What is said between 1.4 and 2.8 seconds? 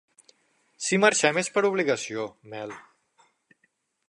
és per obligació, Mel.